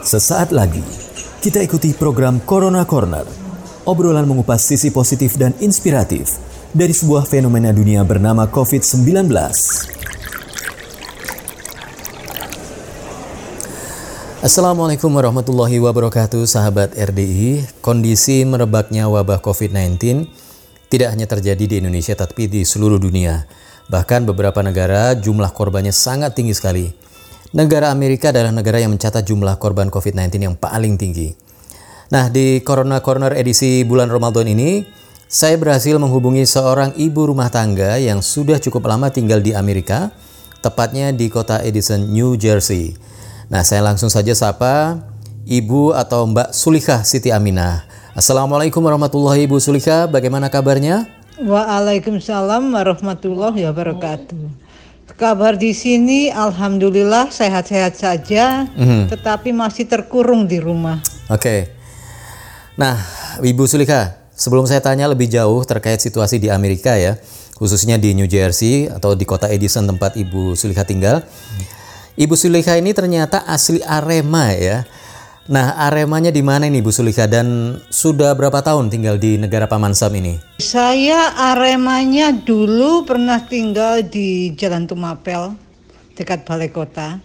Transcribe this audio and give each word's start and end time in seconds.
Sesaat 0.00 0.48
lagi, 0.48 0.80
kita 1.44 1.60
ikuti 1.60 1.92
program 1.92 2.40
Corona 2.48 2.88
Corner. 2.88 3.28
Obrolan 3.84 4.24
mengupas 4.24 4.64
sisi 4.64 4.88
positif 4.88 5.36
dan 5.36 5.52
inspiratif 5.60 6.40
dari 6.72 6.96
sebuah 6.96 7.28
fenomena 7.28 7.68
dunia 7.68 8.00
bernama 8.00 8.48
COVID-19. 8.48 9.28
Assalamualaikum 14.40 15.12
warahmatullahi 15.12 15.76
wabarakatuh 15.84 16.48
sahabat 16.48 16.96
RDI. 16.96 17.68
Kondisi 17.84 18.40
merebaknya 18.48 19.04
wabah 19.04 19.44
COVID-19 19.44 20.24
tidak 20.88 21.12
hanya 21.12 21.28
terjadi 21.28 21.64
di 21.68 21.76
Indonesia 21.76 22.16
tapi 22.16 22.48
di 22.48 22.64
seluruh 22.64 22.96
dunia. 22.96 23.44
Bahkan 23.92 24.24
beberapa 24.24 24.64
negara 24.64 25.12
jumlah 25.12 25.52
korbannya 25.52 25.92
sangat 25.92 26.32
tinggi 26.32 26.56
sekali. 26.56 27.09
Negara 27.50 27.90
Amerika 27.90 28.30
adalah 28.30 28.54
negara 28.54 28.78
yang 28.78 28.94
mencatat 28.94 29.26
jumlah 29.26 29.58
korban 29.58 29.90
COVID-19 29.90 30.38
yang 30.38 30.54
paling 30.54 30.94
tinggi. 30.94 31.34
Nah, 32.14 32.30
di 32.30 32.62
Corona 32.62 33.02
Corner 33.02 33.34
edisi 33.34 33.82
bulan 33.82 34.06
Ramadan 34.06 34.46
ini, 34.46 34.86
saya 35.26 35.58
berhasil 35.58 35.98
menghubungi 35.98 36.46
seorang 36.46 36.94
ibu 36.94 37.26
rumah 37.26 37.50
tangga 37.50 37.98
yang 37.98 38.22
sudah 38.22 38.62
cukup 38.62 38.86
lama 38.86 39.10
tinggal 39.10 39.42
di 39.42 39.50
Amerika, 39.50 40.14
tepatnya 40.62 41.10
di 41.10 41.26
kota 41.26 41.58
Edison, 41.58 42.14
New 42.14 42.38
Jersey. 42.38 42.94
Nah, 43.50 43.66
saya 43.66 43.82
langsung 43.82 44.14
saja 44.14 44.30
sapa 44.30 45.02
Ibu 45.42 45.90
atau 45.90 46.30
Mbak 46.30 46.54
Sulikah 46.54 47.02
Siti 47.02 47.34
Aminah. 47.34 47.82
Assalamualaikum 48.14 48.78
warahmatullahi 48.78 49.50
Ibu 49.50 49.58
Sulikah, 49.58 50.06
bagaimana 50.06 50.46
kabarnya? 50.46 51.10
Waalaikumsalam 51.42 52.70
warahmatullahi 52.70 53.66
wabarakatuh. 53.66 54.69
Kabar 55.20 55.60
di 55.60 55.76
sini 55.76 56.32
alhamdulillah 56.32 57.28
sehat-sehat 57.28 57.92
saja, 57.92 58.64
Mhm. 58.72 59.12
tetapi 59.12 59.52
masih 59.52 59.84
terkurung 59.84 60.48
di 60.48 60.56
rumah. 60.56 60.96
Oke. 61.28 61.68
Nah, 62.80 62.96
Ibu 63.44 63.68
Sulika, 63.68 64.16
sebelum 64.32 64.64
saya 64.64 64.80
tanya 64.80 65.04
lebih 65.12 65.28
jauh 65.28 65.60
terkait 65.68 66.00
situasi 66.00 66.40
di 66.40 66.48
Amerika 66.48 66.96
ya, 66.96 67.20
khususnya 67.60 68.00
di 68.00 68.16
New 68.16 68.24
Jersey 68.24 68.88
atau 68.88 69.12
di 69.12 69.28
kota 69.28 69.52
Edison 69.52 69.84
tempat 69.84 70.16
Ibu 70.16 70.56
Sulika 70.56 70.88
tinggal. 70.88 71.20
Ibu 72.16 72.32
Sulika 72.32 72.80
ini 72.80 72.96
ternyata 72.96 73.44
asli 73.44 73.84
Arema 73.84 74.56
ya. 74.56 74.88
Nah, 75.50 75.74
Aremanya 75.74 76.30
di 76.30 76.46
mana 76.46 76.70
ini 76.70 76.78
Ibu 76.78 76.94
Sulika 76.94 77.26
dan 77.26 77.74
sudah 77.90 78.38
berapa 78.38 78.62
tahun 78.62 78.86
tinggal 78.86 79.18
di 79.18 79.34
negara 79.34 79.66
Paman 79.66 79.98
Sam 79.98 80.14
ini? 80.14 80.38
Saya 80.62 81.34
aremanya 81.34 82.30
dulu 82.30 83.02
pernah 83.02 83.42
tinggal 83.42 84.06
di 84.06 84.54
Jalan 84.54 84.86
Tumapel, 84.86 85.58
dekat 86.14 86.46
Balai 86.46 86.70
Kota. 86.70 87.18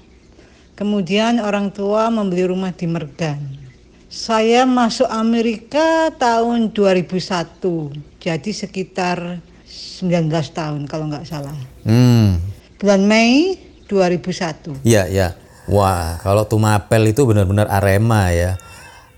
Kemudian 0.74 1.38
orang 1.38 1.70
tua 1.70 2.10
membeli 2.10 2.50
rumah 2.50 2.74
di 2.74 2.90
Merdan. 2.90 3.62
Saya 4.10 4.66
masuk 4.66 5.06
Amerika 5.06 6.10
tahun 6.18 6.74
2001, 6.74 7.94
jadi 8.18 8.52
sekitar 8.58 9.38
19 9.70 10.34
tahun 10.50 10.90
kalau 10.90 11.14
nggak 11.14 11.30
salah. 11.30 11.54
Hmm, 11.86 12.42
Bulan 12.82 13.06
Mei 13.06 13.62
2001. 13.86 14.82
Iya, 14.82 15.06
ya. 15.14 15.45
Wah, 15.66 16.22
kalau 16.22 16.46
Tumapel 16.46 17.10
itu 17.10 17.26
benar-benar 17.26 17.66
Arema 17.70 18.30
ya. 18.30 18.62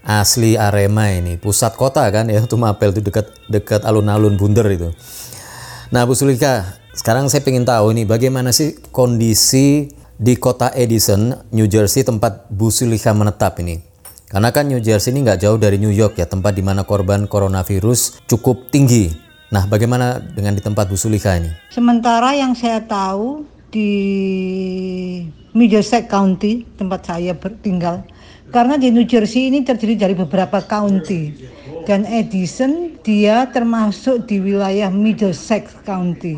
Asli 0.08 0.56
Arema 0.56 1.12
ini, 1.12 1.36
pusat 1.36 1.76
kota 1.76 2.08
kan 2.08 2.32
ya 2.32 2.40
Tumapel 2.52 2.96
itu 2.96 3.04
dekat 3.04 3.28
dekat 3.52 3.84
alun-alun 3.84 4.40
Bunder 4.40 4.64
itu. 4.72 4.96
Nah, 5.92 6.08
Bu 6.08 6.16
Sulika, 6.16 6.80
sekarang 6.96 7.28
saya 7.28 7.44
ingin 7.48 7.68
tahu 7.68 7.92
nih 7.92 8.08
bagaimana 8.08 8.56
sih 8.56 8.80
kondisi 8.96 9.92
di 10.16 10.34
kota 10.40 10.72
Edison, 10.72 11.36
New 11.52 11.68
Jersey 11.68 12.08
tempat 12.08 12.48
Bu 12.48 12.72
Sulika 12.72 13.12
menetap 13.12 13.60
ini. 13.60 13.84
Karena 14.28 14.52
kan 14.52 14.68
New 14.68 14.80
Jersey 14.84 15.16
ini 15.16 15.24
nggak 15.24 15.44
jauh 15.44 15.56
dari 15.60 15.80
New 15.80 15.92
York 15.92 16.20
ya, 16.20 16.28
tempat 16.28 16.56
di 16.56 16.64
mana 16.64 16.84
korban 16.84 17.28
coronavirus 17.28 18.24
cukup 18.28 18.72
tinggi. 18.72 19.12
Nah, 19.48 19.64
bagaimana 19.64 20.20
dengan 20.20 20.56
di 20.56 20.64
tempat 20.64 20.92
Bu 20.92 21.00
Sulika 21.00 21.36
ini? 21.36 21.48
Sementara 21.72 22.36
yang 22.36 22.52
saya 22.52 22.84
tahu 22.84 23.48
di 23.72 23.92
Middlesex 25.58 26.06
County 26.06 26.70
tempat 26.78 27.10
saya 27.10 27.34
tinggal 27.66 28.06
karena 28.54 28.78
di 28.78 28.94
New 28.94 29.10
Jersey 29.10 29.50
ini 29.50 29.66
terdiri 29.66 29.98
dari 29.98 30.14
beberapa 30.14 30.62
county. 30.62 31.34
Dan 31.88 32.04
Edison 32.04 33.00
dia 33.02 33.48
termasuk 33.50 34.28
di 34.28 34.38
wilayah 34.44 34.92
Middlesex 34.92 35.74
County. 35.88 36.38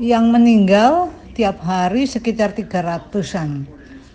Yang 0.00 0.24
meninggal 0.32 0.92
tiap 1.36 1.60
hari 1.60 2.08
sekitar 2.08 2.56
300-an 2.56 3.66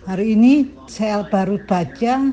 hari 0.06 0.38
ini 0.38 0.70
saya 0.86 1.26
baru 1.26 1.58
baca 1.66 2.30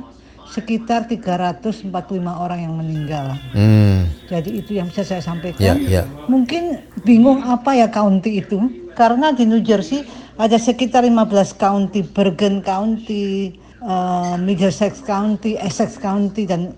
sekitar 0.54 1.10
345 1.10 1.90
orang 2.22 2.60
yang 2.62 2.78
meninggal. 2.78 3.34
Hmm, 3.58 4.06
jadi 4.30 4.50
itu 4.54 4.78
yang 4.78 4.94
bisa 4.94 5.02
saya 5.02 5.26
sampaikan. 5.26 5.82
Ya, 5.82 6.02
ya. 6.02 6.04
Mungkin 6.30 6.78
bingung 7.02 7.42
apa 7.42 7.74
ya 7.74 7.90
county 7.90 8.46
itu? 8.46 8.62
Karena 8.94 9.34
di 9.34 9.44
New 9.46 9.62
Jersey 9.62 10.06
ada 10.38 10.58
sekitar 10.58 11.06
15 11.06 11.54
county, 11.58 12.02
Bergen 12.02 12.62
County, 12.66 13.58
eh, 13.82 14.36
Middlesex 14.40 15.02
County, 15.06 15.58
Essex 15.58 15.98
County 16.02 16.46
dan 16.46 16.74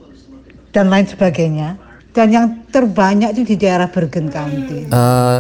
dan 0.75 0.92
lain 0.92 1.08
sebagainya. 1.08 1.80
Dan 2.16 2.31
yang 2.31 2.46
terbanyak 2.72 3.36
itu 3.36 3.56
di 3.56 3.56
daerah 3.59 3.92
Bergen 3.92 4.31
County. 4.31 4.88
Eh, 4.88 5.40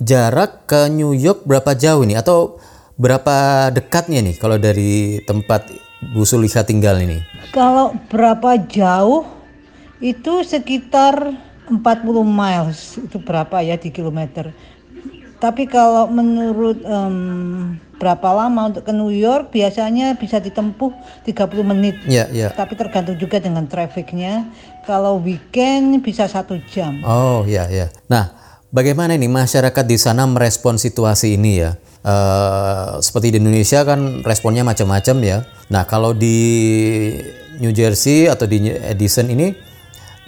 jarak 0.00 0.68
ke 0.68 0.88
New 0.92 1.12
York 1.16 1.44
berapa 1.44 1.76
jauh 1.76 2.04
ini 2.04 2.16
atau 2.16 2.60
berapa 2.96 3.68
dekatnya 3.72 4.24
nih 4.24 4.36
kalau 4.40 4.56
dari 4.56 5.20
tempat 5.24 5.68
Bu 6.12 6.24
Sulika 6.24 6.64
tinggal 6.64 7.00
ini? 7.00 7.20
Kalau 7.52 7.96
berapa 8.08 8.60
jauh 8.68 9.24
itu 10.00 10.44
sekitar 10.44 11.32
40 11.66 12.22
miles 12.22 13.00
itu 13.00 13.16
berapa 13.18 13.64
ya 13.64 13.80
di 13.80 13.90
kilometer. 13.90 14.52
Tapi 15.36 15.68
kalau 15.68 16.08
menurut 16.08 16.80
em, 16.80 17.76
berapa 18.00 18.28
lama 18.32 18.72
untuk 18.72 18.84
ke 18.84 18.92
New 18.92 19.12
York 19.12 19.52
biasanya 19.52 20.16
bisa 20.16 20.40
ditempuh 20.40 20.92
30 21.28 21.72
menit. 21.76 21.96
Ya, 22.08 22.28
ya. 22.32 22.52
Tapi 22.52 22.76
tergantung 22.76 23.16
juga 23.20 23.40
dengan 23.40 23.68
trafficnya. 23.68 24.48
Kalau 24.88 25.20
weekend 25.20 26.00
bisa 26.00 26.24
satu 26.28 26.56
jam. 26.72 27.04
Oh, 27.04 27.44
ya, 27.44 27.68
ya. 27.68 27.92
Nah, 28.08 28.32
bagaimana 28.72 29.16
ini 29.16 29.28
masyarakat 29.28 29.84
di 29.84 29.98
sana 30.00 30.24
merespon 30.24 30.80
situasi 30.80 31.36
ini 31.36 31.52
ya? 31.60 31.76
Eh, 32.06 32.90
seperti 33.02 33.34
di 33.34 33.42
Indonesia 33.42 33.82
kan 33.82 34.22
responnya 34.22 34.62
macam-macam 34.62 35.16
ya. 35.26 35.38
Nah, 35.68 35.82
kalau 35.90 36.14
di 36.14 36.38
New 37.58 37.74
Jersey 37.74 38.30
atau 38.30 38.46
di 38.46 38.70
Edison 38.70 39.26
ini 39.26 39.50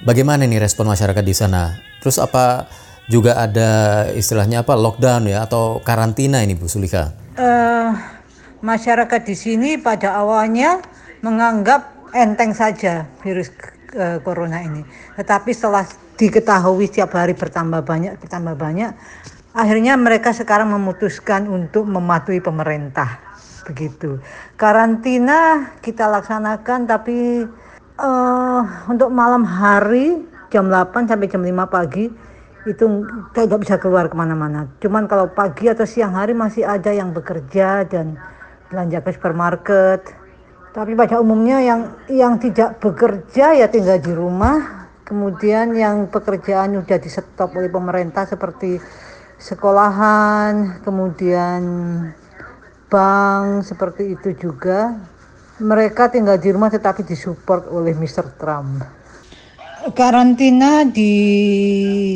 bagaimana 0.02 0.42
nih 0.48 0.58
respon 0.58 0.90
masyarakat 0.90 1.22
di 1.22 1.34
sana? 1.36 1.78
Terus 2.02 2.18
apa 2.18 2.66
juga 3.08 3.40
ada 3.40 4.04
istilahnya 4.12 4.60
apa 4.62 4.76
lockdown 4.76 5.32
ya 5.32 5.48
atau 5.48 5.80
karantina 5.80 6.44
ini 6.44 6.52
Bu 6.52 6.68
Sulika? 6.68 7.16
Eh, 7.40 7.90
masyarakat 8.60 9.20
di 9.24 9.34
sini 9.34 9.70
pada 9.80 10.12
awalnya 10.20 10.84
menganggap 11.24 12.12
enteng 12.12 12.52
saja 12.52 13.08
virus 13.24 13.48
eh, 13.96 14.20
corona 14.20 14.60
ini. 14.60 14.84
Tetapi 15.16 15.50
setelah 15.56 15.88
diketahui 16.20 16.84
setiap 16.92 17.16
hari 17.16 17.32
bertambah 17.32 17.80
banyak, 17.80 18.20
bertambah 18.20 18.54
banyak, 18.54 18.92
akhirnya 19.56 19.96
mereka 19.96 20.36
sekarang 20.36 20.68
memutuskan 20.68 21.48
untuk 21.48 21.88
mematuhi 21.88 22.44
pemerintah. 22.44 23.24
Begitu. 23.64 24.20
Karantina 24.60 25.72
kita 25.80 26.12
laksanakan 26.12 26.84
tapi 26.84 27.48
eh, 27.96 28.62
untuk 28.84 29.08
malam 29.08 29.48
hari 29.48 30.28
jam 30.52 30.68
8 30.68 31.08
sampai 31.08 31.28
jam 31.28 31.40
5 31.40 31.72
pagi 31.72 32.27
itu 32.68 32.84
nggak 33.32 33.60
bisa 33.60 33.76
keluar 33.80 34.12
ke 34.12 34.16
mana-mana. 34.16 34.68
Cuman 34.78 35.08
kalau 35.08 35.32
pagi 35.32 35.66
atau 35.66 35.88
siang 35.88 36.12
hari 36.12 36.36
masih 36.36 36.68
ada 36.68 36.92
yang 36.92 37.10
bekerja 37.16 37.88
dan 37.88 38.20
belanja 38.68 39.00
ke 39.00 39.10
supermarket. 39.16 40.00
Tapi 40.76 40.92
pada 40.92 41.18
umumnya 41.18 41.58
yang 41.64 41.80
yang 42.12 42.34
tidak 42.36 42.78
bekerja 42.78 43.56
ya 43.56 43.66
tinggal 43.72 43.98
di 43.98 44.12
rumah. 44.12 44.86
Kemudian 45.08 45.72
yang 45.72 46.12
pekerjaan 46.12 46.76
sudah 46.76 47.00
di 47.00 47.08
stop 47.08 47.56
oleh 47.56 47.72
pemerintah 47.72 48.28
seperti 48.28 48.76
sekolahan, 49.40 50.84
kemudian 50.84 51.62
bank 52.92 53.64
seperti 53.64 54.12
itu 54.12 54.36
juga. 54.36 55.00
Mereka 55.58 56.12
tinggal 56.12 56.36
di 56.36 56.52
rumah 56.52 56.68
tetapi 56.68 57.02
disupport 57.08 57.72
oleh 57.72 57.96
Mr. 57.96 58.36
Trump 58.36 58.97
karantina 59.92 60.86
di 60.86 61.12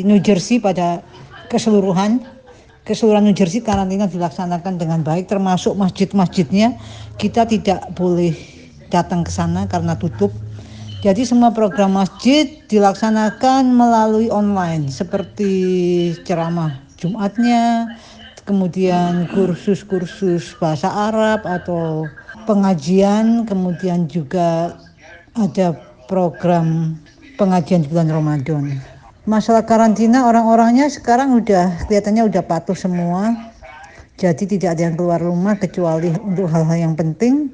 New 0.05 0.19
Jersey 0.19 0.59
pada 0.61 1.01
keseluruhan 1.47 2.23
keseluruhan 2.83 3.23
New 3.23 3.37
Jersey 3.37 3.63
karantina 3.63 4.11
dilaksanakan 4.11 4.75
dengan 4.75 4.99
baik 5.01 5.31
termasuk 5.31 5.73
masjid-masjidnya. 5.79 6.75
Kita 7.15 7.47
tidak 7.47 7.95
boleh 7.95 8.35
datang 8.91 9.23
ke 9.23 9.31
sana 9.31 9.65
karena 9.71 9.95
tutup. 9.95 10.35
Jadi 11.03 11.27
semua 11.27 11.51
program 11.51 11.99
masjid 11.99 12.47
dilaksanakan 12.67 13.71
melalui 13.75 14.31
online 14.31 14.87
seperti 14.87 15.51
ceramah 16.23 16.83
Jumatnya 17.03 17.91
kemudian 18.47 19.27
kursus-kursus 19.31 20.55
bahasa 20.55 20.87
Arab 20.87 21.43
atau 21.43 22.07
pengajian, 22.47 23.43
kemudian 23.43 24.07
juga 24.07 24.79
ada 25.35 25.75
program 26.07 26.95
pengajian 27.43 27.83
bulan 27.91 28.07
Ramadan. 28.07 28.79
Masalah 29.27 29.67
karantina 29.67 30.23
orang-orangnya 30.27 30.87
sekarang 30.87 31.35
udah 31.35 31.87
kelihatannya 31.87 32.23
udah 32.27 32.43
patuh 32.47 32.75
semua. 32.75 33.35
Jadi 34.15 34.55
tidak 34.55 34.79
ada 34.79 34.87
yang 34.87 34.95
keluar 34.95 35.19
rumah 35.19 35.59
kecuali 35.59 36.07
untuk 36.23 36.47
hal-hal 36.47 36.91
yang 36.91 36.95
penting. 36.95 37.51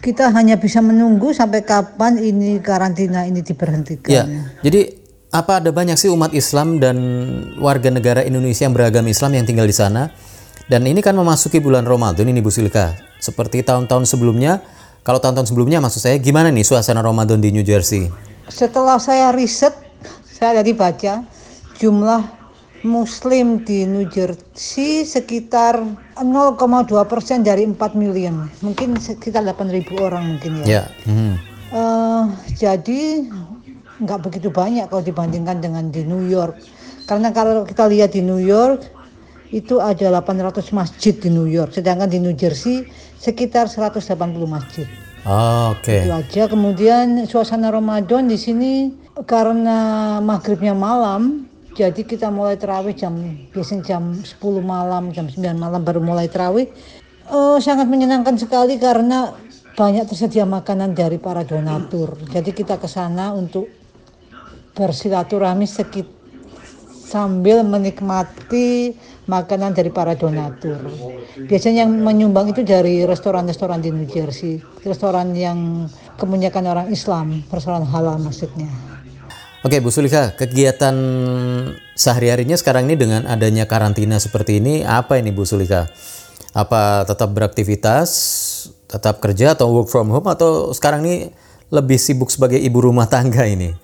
Kita 0.00 0.32
hanya 0.32 0.56
bisa 0.56 0.80
menunggu 0.80 1.32
sampai 1.32 1.60
kapan 1.64 2.20
ini 2.20 2.60
karantina 2.60 3.28
ini 3.28 3.44
diberhentikan. 3.44 4.08
Ya, 4.08 4.24
jadi 4.64 4.96
apa 5.28 5.60
ada 5.60 5.70
banyak 5.72 5.96
sih 6.00 6.08
umat 6.08 6.32
Islam 6.32 6.80
dan 6.80 6.96
warga 7.60 7.92
negara 7.92 8.24
Indonesia 8.24 8.64
yang 8.64 8.72
beragam 8.72 9.04
Islam 9.08 9.36
yang 9.36 9.44
tinggal 9.44 9.68
di 9.68 9.76
sana? 9.76 10.08
Dan 10.72 10.88
ini 10.88 11.04
kan 11.04 11.12
memasuki 11.12 11.60
bulan 11.60 11.84
Ramadan 11.84 12.32
ini 12.32 12.40
Bu 12.40 12.48
Silka. 12.48 12.96
Seperti 13.20 13.60
tahun-tahun 13.60 14.08
sebelumnya, 14.08 14.64
kalau 15.04 15.20
tahun-tahun 15.20 15.52
sebelumnya 15.52 15.84
maksud 15.84 16.00
saya 16.00 16.16
gimana 16.16 16.48
nih 16.48 16.64
suasana 16.64 17.04
Ramadan 17.04 17.44
di 17.44 17.52
New 17.52 17.64
Jersey? 17.66 18.29
Setelah 18.50 18.98
saya 18.98 19.30
riset, 19.30 19.72
saya 20.26 20.60
tadi 20.60 20.74
baca 20.74 21.22
jumlah 21.78 22.22
Muslim 22.82 23.62
di 23.62 23.86
New 23.86 24.08
Jersey 24.10 25.06
sekitar 25.06 25.78
0,2 26.18 26.90
persen 27.06 27.46
dari 27.46 27.62
4 27.62 27.78
miliar, 27.94 28.34
mungkin 28.64 28.98
sekitar 28.98 29.46
8.000 29.46 29.86
orang 30.00 30.36
mungkin 30.36 30.64
ya. 30.64 30.64
Ya. 30.66 30.84
hmm. 31.06 31.34
Eh, 31.70 32.24
jadi 32.58 33.30
nggak 34.02 34.20
begitu 34.26 34.48
banyak 34.50 34.90
kalau 34.90 35.04
dibandingkan 35.04 35.62
dengan 35.62 35.92
di 35.92 36.02
New 36.02 36.26
York. 36.26 36.58
Karena 37.06 37.30
kalau 37.30 37.62
kita 37.62 37.86
lihat 37.86 38.16
di 38.16 38.24
New 38.24 38.42
York 38.42 38.88
itu 39.54 39.78
ada 39.78 40.22
800 40.22 40.72
masjid 40.74 41.14
di 41.14 41.28
New 41.30 41.46
York, 41.46 41.76
sedangkan 41.76 42.08
di 42.10 42.18
New 42.18 42.34
Jersey 42.34 42.86
sekitar 43.20 43.68
180 43.68 44.02
masjid. 44.48 44.88
Oh, 45.28 45.76
Oke. 45.76 46.04
Itu 46.06 46.12
aja. 46.12 46.42
Kemudian 46.48 47.28
suasana 47.28 47.68
Ramadan 47.68 48.28
di 48.28 48.40
sini 48.40 48.92
karena 49.28 50.18
maghribnya 50.24 50.72
malam, 50.72 51.44
jadi 51.76 52.02
kita 52.02 52.32
mulai 52.32 52.56
terawih 52.56 52.96
jam 52.96 53.14
biasanya 53.52 53.82
jam 53.96 54.02
10 54.16 54.36
malam, 54.64 55.12
jam 55.12 55.28
9 55.28 55.56
malam 55.56 55.80
baru 55.84 56.00
mulai 56.00 56.26
terawih. 56.26 56.68
Eh, 57.30 57.58
sangat 57.62 57.86
menyenangkan 57.86 58.34
sekali 58.34 58.80
karena 58.80 59.32
banyak 59.78 60.04
tersedia 60.10 60.44
makanan 60.44 60.92
dari 60.92 61.16
para 61.16 61.46
donatur. 61.46 62.18
Jadi 62.26 62.50
kita 62.50 62.76
ke 62.76 62.90
sana 62.90 63.30
untuk 63.32 63.70
bersilaturahmi 64.74 65.64
sekit 65.64 66.19
sambil 67.10 67.66
menikmati 67.66 68.94
makanan 69.26 69.74
dari 69.74 69.90
para 69.90 70.14
donatur. 70.14 70.78
Biasanya 71.50 71.82
yang 71.82 71.90
menyumbang 71.98 72.54
itu 72.54 72.62
dari 72.62 73.02
restoran-restoran 73.02 73.82
di 73.82 73.90
New 73.90 74.06
Jersey, 74.06 74.62
restoran 74.86 75.34
yang 75.34 75.90
kebanyakan 76.14 76.64
orang 76.70 76.86
Islam, 76.94 77.42
restoran 77.50 77.82
halal 77.82 78.22
maksudnya. 78.22 78.70
Oke 79.66 79.82
Bu 79.82 79.90
Sulika, 79.90 80.32
kegiatan 80.38 80.96
sehari-harinya 81.98 82.56
sekarang 82.56 82.88
ini 82.88 82.96
dengan 82.96 83.26
adanya 83.28 83.66
karantina 83.66 84.16
seperti 84.16 84.62
ini 84.62 84.86
apa 84.86 85.18
ini 85.18 85.34
Bu 85.34 85.42
Sulika? 85.42 85.90
Apa 86.54 87.04
tetap 87.04 87.34
beraktivitas, 87.34 88.08
tetap 88.86 89.18
kerja 89.18 89.58
atau 89.58 89.68
work 89.74 89.90
from 89.90 90.08
home 90.14 90.30
atau 90.30 90.70
sekarang 90.72 91.04
ini 91.04 91.16
lebih 91.74 91.98
sibuk 92.00 92.30
sebagai 92.32 92.56
ibu 92.56 92.78
rumah 92.80 93.10
tangga 93.10 93.44
ini? 93.44 93.74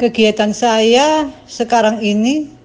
Kegiatan 0.00 0.50
saya 0.56 1.28
sekarang 1.44 2.00
ini 2.00 2.59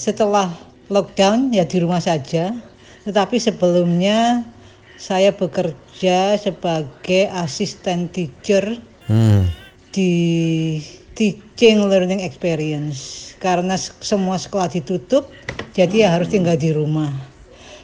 setelah 0.00 0.48
lockdown 0.88 1.52
ya 1.52 1.68
di 1.68 1.76
rumah 1.84 2.00
saja. 2.00 2.56
Tetapi 3.04 3.36
sebelumnya 3.36 4.48
saya 4.96 5.32
bekerja 5.32 6.40
sebagai 6.40 7.28
asisten 7.36 8.08
teacher 8.08 8.80
Hmm. 9.10 9.42
di 9.90 10.78
teaching 11.18 11.82
learning 11.82 12.22
experience 12.22 13.34
karena 13.42 13.74
semua 13.74 14.38
sekolah 14.38 14.70
ditutup 14.70 15.26
jadi 15.74 16.06
ya 16.06 16.08
harus 16.14 16.30
tinggal 16.30 16.54
di 16.54 16.70
rumah 16.70 17.10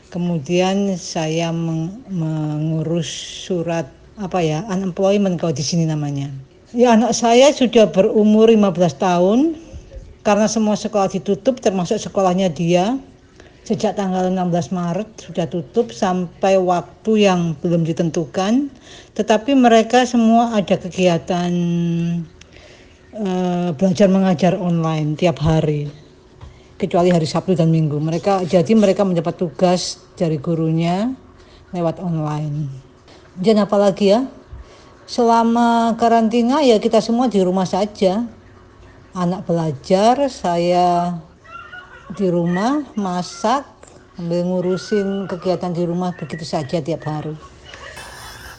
kemudian 0.09 0.95
saya 0.95 1.51
meng- 1.51 1.99
mengurus 2.07 3.11
surat 3.43 3.91
apa 4.23 4.39
ya 4.39 4.63
unemployment 4.71 5.35
kalau 5.37 5.51
di 5.51 5.67
sini 5.67 5.83
namanya 5.83 6.31
ya 6.71 6.95
anak 6.95 7.11
saya 7.11 7.51
sudah 7.51 7.91
berumur 7.91 8.47
15 8.47 8.71
tahun 9.03 9.59
karena 10.27 10.51
semua 10.51 10.75
sekolah 10.75 11.07
ditutup 11.07 11.63
termasuk 11.63 12.03
sekolahnya 12.03 12.51
dia 12.51 12.99
sejak 13.63 13.95
tanggal 13.95 14.27
16 14.27 14.75
Maret 14.75 15.11
sudah 15.23 15.47
tutup 15.47 15.95
sampai 15.95 16.59
waktu 16.59 17.31
yang 17.31 17.55
belum 17.63 17.87
ditentukan. 17.87 18.67
Tetapi 19.15 19.55
mereka 19.55 20.03
semua 20.03 20.51
ada 20.59 20.75
kegiatan 20.75 21.51
eh, 23.15 23.69
belajar 23.79 24.11
mengajar 24.11 24.59
online 24.59 25.15
tiap 25.15 25.39
hari 25.39 25.87
kecuali 26.75 27.15
hari 27.15 27.27
Sabtu 27.27 27.55
dan 27.55 27.71
Minggu. 27.71 28.03
Mereka 28.03 28.51
jadi 28.51 28.75
mereka 28.75 29.07
mendapat 29.07 29.39
tugas 29.39 30.11
dari 30.19 30.43
gurunya 30.43 31.15
lewat 31.71 32.03
online. 32.03 32.67
Dan 33.39 33.63
apalagi 33.63 34.11
ya? 34.11 34.27
Selama 35.07 35.95
karantina 35.95 36.67
ya 36.67 36.83
kita 36.83 36.99
semua 36.99 37.31
di 37.31 37.39
rumah 37.39 37.67
saja 37.67 38.27
anak 39.17 39.49
belajar 39.49 40.29
saya 40.29 41.17
di 42.13 42.29
rumah 42.29 42.85
masak 43.01 43.65
sambil 44.13 44.45
ngurusin 44.45 45.25
kegiatan 45.25 45.73
di 45.73 45.89
rumah 45.89 46.13
begitu 46.13 46.45
saja 46.45 46.85
tiap 46.85 47.09
hari 47.09 47.33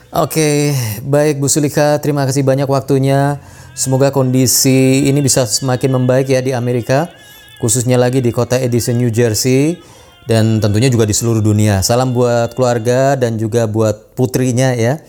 Oke, 0.07 0.71
baik 1.03 1.37
Bu 1.37 1.51
Sulika, 1.51 1.99
terima 1.99 2.23
kasih 2.23 2.39
banyak 2.39 2.63
waktunya. 2.63 3.43
Semoga 3.75 4.07
kondisi 4.07 5.03
ini 5.03 5.19
bisa 5.19 5.43
semakin 5.43 5.99
membaik 5.99 6.31
ya 6.31 6.39
di 6.39 6.55
Amerika, 6.55 7.11
khususnya 7.59 7.99
lagi 7.99 8.23
di 8.23 8.31
kota 8.31 8.55
Edison, 8.55 8.95
New 8.95 9.11
Jersey, 9.11 9.75
dan 10.23 10.63
tentunya 10.63 10.87
juga 10.87 11.03
di 11.03 11.11
seluruh 11.11 11.43
dunia. 11.43 11.83
Salam 11.83 12.15
buat 12.15 12.55
keluarga 12.55 13.19
dan 13.19 13.35
juga 13.35 13.67
buat 13.67 14.15
putrinya 14.15 14.71
ya. 14.79 15.03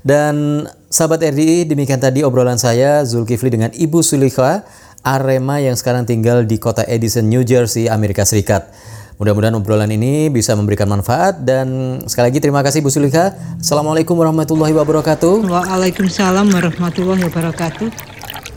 Dan 0.00 0.64
sahabat 0.88 1.20
RDI, 1.28 1.68
demikian 1.68 2.00
tadi 2.00 2.24
obrolan 2.24 2.56
saya 2.56 3.04
Zulkifli 3.04 3.52
dengan 3.52 3.68
Ibu 3.76 4.00
Sulika 4.00 4.64
Arema 5.06 5.62
yang 5.62 5.78
sekarang 5.78 6.04
tinggal 6.04 6.42
di 6.42 6.58
kota 6.58 6.82
Edison, 6.84 7.26
New 7.30 7.46
Jersey, 7.46 7.86
Amerika 7.86 8.26
Serikat. 8.26 8.70
Mudah-mudahan 9.18 9.58
obrolan 9.58 9.90
ini 9.90 10.30
bisa 10.30 10.54
memberikan 10.54 10.86
manfaat 10.86 11.42
dan 11.42 11.98
sekali 12.06 12.30
lagi 12.30 12.38
terima 12.38 12.62
kasih 12.62 12.78
Bu 12.82 12.90
Sulika. 12.90 13.34
Assalamualaikum 13.58 14.14
warahmatullahi 14.14 14.70
wabarakatuh. 14.78 15.50
Waalaikumsalam 15.50 16.46
warahmatullahi 16.54 17.26
wabarakatuh 17.26 17.90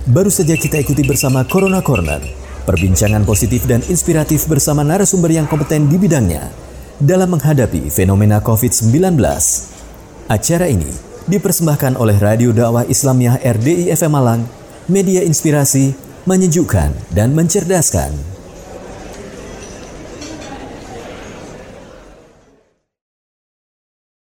Baru 0.10 0.34
saja 0.34 0.58
kita 0.58 0.82
ikuti 0.82 1.06
bersama 1.06 1.46
Corona 1.46 1.78
Corner, 1.86 2.18
perbincangan 2.66 3.22
positif 3.22 3.70
dan 3.70 3.86
inspiratif 3.86 4.50
bersama 4.50 4.82
narasumber 4.82 5.30
yang 5.30 5.46
kompeten 5.46 5.90
di 5.90 5.98
bidangnya 6.02 6.50
dalam 6.98 7.38
menghadapi 7.38 7.86
fenomena 7.94 8.42
COVID-19. 8.42 8.98
Acara 10.26 10.66
ini 10.70 10.90
dipersembahkan 11.30 12.02
oleh 12.02 12.18
Radio 12.18 12.50
Dakwah 12.50 12.86
Islamiyah 12.90 13.46
RDI 13.46 13.94
FM 13.94 14.10
Malang, 14.10 14.42
media 14.90 15.22
inspirasi, 15.22 15.94
menyejukkan, 16.26 16.94
dan 17.14 17.34
mencerdaskan. 17.38 18.41